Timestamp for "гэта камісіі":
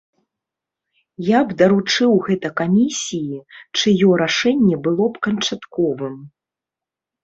2.29-3.37